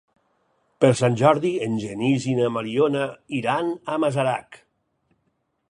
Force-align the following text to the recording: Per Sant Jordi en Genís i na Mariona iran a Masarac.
Per 0.83 0.89
Sant 1.01 1.17
Jordi 1.21 1.51
en 1.65 1.75
Genís 1.83 2.25
i 2.31 2.33
na 2.41 2.49
Mariona 2.57 3.05
iran 3.43 3.71
a 3.97 4.01
Masarac. 4.05 4.61